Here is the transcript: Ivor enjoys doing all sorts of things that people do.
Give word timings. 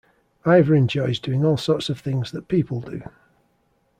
Ivor 0.45 0.73
enjoys 0.73 1.19
doing 1.19 1.45
all 1.45 1.57
sorts 1.57 1.87
of 1.87 1.99
things 1.99 2.31
that 2.31 2.47
people 2.47 2.81
do. 2.81 3.03